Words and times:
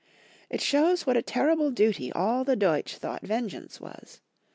It 0.49 0.61
shows 0.61 1.05
what 1.05 1.15
a 1.15 1.21
terrible 1.21 1.69
duty 1.69 2.11
all 2.13 2.43
the 2.43 2.55
Deutsch 2.55 2.97
thought 2.97 3.21
vengeance 3.21 3.79
was. 3.79 4.19